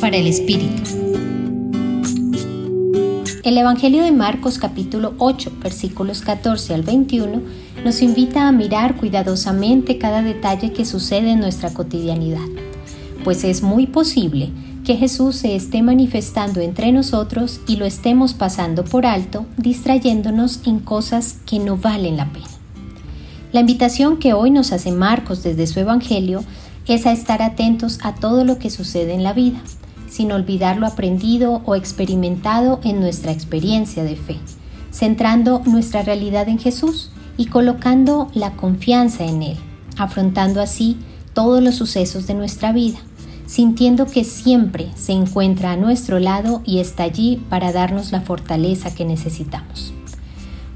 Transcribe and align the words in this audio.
Para 0.00 0.16
el 0.16 0.26
Espíritu. 0.26 0.82
El 3.42 3.58
Evangelio 3.58 4.02
de 4.02 4.10
Marcos 4.10 4.58
capítulo 4.58 5.12
8 5.18 5.52
versículos 5.62 6.22
14 6.22 6.72
al 6.72 6.82
21 6.82 7.42
nos 7.84 8.00
invita 8.00 8.48
a 8.48 8.52
mirar 8.52 8.96
cuidadosamente 8.96 9.98
cada 9.98 10.22
detalle 10.22 10.72
que 10.72 10.86
sucede 10.86 11.32
en 11.32 11.40
nuestra 11.40 11.74
cotidianidad, 11.74 12.46
pues 13.22 13.44
es 13.44 13.62
muy 13.62 13.86
posible 13.86 14.50
que 14.82 14.96
Jesús 14.96 15.36
se 15.36 15.54
esté 15.54 15.82
manifestando 15.82 16.62
entre 16.62 16.90
nosotros 16.90 17.60
y 17.68 17.76
lo 17.76 17.84
estemos 17.84 18.32
pasando 18.32 18.82
por 18.82 19.04
alto, 19.04 19.44
distrayéndonos 19.58 20.62
en 20.64 20.78
cosas 20.78 21.40
que 21.44 21.58
no 21.58 21.76
valen 21.76 22.16
la 22.16 22.32
pena. 22.32 22.46
La 23.52 23.60
invitación 23.60 24.16
que 24.16 24.32
hoy 24.32 24.50
nos 24.50 24.72
hace 24.72 24.90
Marcos 24.90 25.42
desde 25.42 25.66
su 25.66 25.80
Evangelio 25.80 26.42
es 26.86 27.06
a 27.06 27.12
estar 27.12 27.42
atentos 27.42 27.98
a 28.02 28.14
todo 28.14 28.44
lo 28.44 28.58
que 28.58 28.70
sucede 28.70 29.14
en 29.14 29.22
la 29.22 29.32
vida, 29.32 29.60
sin 30.08 30.32
olvidar 30.32 30.76
lo 30.76 30.86
aprendido 30.86 31.62
o 31.64 31.74
experimentado 31.74 32.80
en 32.84 33.00
nuestra 33.00 33.32
experiencia 33.32 34.04
de 34.04 34.16
fe, 34.16 34.38
centrando 34.92 35.62
nuestra 35.64 36.02
realidad 36.02 36.48
en 36.48 36.58
Jesús 36.58 37.10
y 37.36 37.46
colocando 37.46 38.30
la 38.34 38.52
confianza 38.52 39.24
en 39.24 39.42
Él, 39.42 39.56
afrontando 39.96 40.60
así 40.60 40.98
todos 41.32 41.62
los 41.62 41.74
sucesos 41.74 42.26
de 42.26 42.34
nuestra 42.34 42.72
vida 42.72 42.98
sintiendo 43.46 44.06
que 44.06 44.24
siempre 44.24 44.90
se 44.96 45.12
encuentra 45.12 45.72
a 45.72 45.76
nuestro 45.76 46.18
lado 46.18 46.62
y 46.64 46.78
está 46.78 47.04
allí 47.04 47.42
para 47.48 47.72
darnos 47.72 48.12
la 48.12 48.20
fortaleza 48.20 48.94
que 48.94 49.04
necesitamos. 49.04 49.92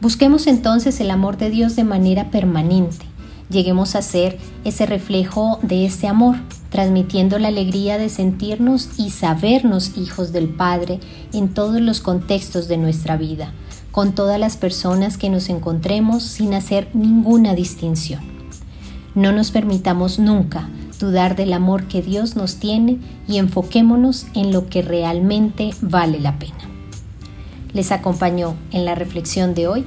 Busquemos 0.00 0.46
entonces 0.46 1.00
el 1.00 1.10
amor 1.10 1.38
de 1.38 1.50
Dios 1.50 1.76
de 1.76 1.84
manera 1.84 2.30
permanente. 2.30 3.06
Lleguemos 3.50 3.94
a 3.94 4.02
ser 4.02 4.38
ese 4.64 4.84
reflejo 4.84 5.58
de 5.62 5.86
ese 5.86 6.06
amor, 6.06 6.36
transmitiendo 6.70 7.38
la 7.38 7.48
alegría 7.48 7.96
de 7.96 8.10
sentirnos 8.10 8.90
y 8.98 9.10
sabernos 9.10 9.96
hijos 9.96 10.32
del 10.32 10.48
Padre 10.48 11.00
en 11.32 11.54
todos 11.54 11.80
los 11.80 12.00
contextos 12.00 12.68
de 12.68 12.76
nuestra 12.76 13.16
vida, 13.16 13.52
con 13.90 14.14
todas 14.14 14.38
las 14.38 14.58
personas 14.58 15.16
que 15.16 15.30
nos 15.30 15.48
encontremos 15.48 16.22
sin 16.24 16.52
hacer 16.52 16.88
ninguna 16.92 17.54
distinción. 17.54 18.20
No 19.14 19.32
nos 19.32 19.50
permitamos 19.50 20.18
nunca 20.18 20.68
dudar 21.00 21.34
del 21.34 21.52
amor 21.52 21.84
que 21.88 22.02
Dios 22.02 22.36
nos 22.36 22.56
tiene 22.56 22.98
y 23.26 23.38
enfoquémonos 23.38 24.26
en 24.34 24.52
lo 24.52 24.68
que 24.68 24.82
realmente 24.82 25.70
vale 25.80 26.20
la 26.20 26.38
pena. 26.38 26.58
Les 27.72 27.92
acompañó 27.92 28.56
en 28.72 28.84
la 28.84 28.94
reflexión 28.94 29.54
de 29.54 29.68
hoy 29.68 29.86